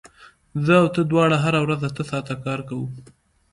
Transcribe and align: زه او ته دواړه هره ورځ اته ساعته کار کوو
زه 0.65 0.73
او 0.81 0.87
ته 0.95 1.01
دواړه 1.11 1.37
هره 1.43 1.59
ورځ 1.65 1.79
اته 1.89 2.03
ساعته 2.11 2.35
کار 2.45 2.59
کوو 2.69 2.87